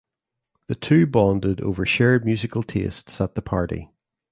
The 0.65 0.73
two 0.73 1.05
bonded 1.05 1.61
over 1.61 1.85
shared 1.85 2.25
musical 2.25 2.63
tastes 2.63 3.21
at 3.21 3.35
the 3.35 3.41
party. 3.43 3.91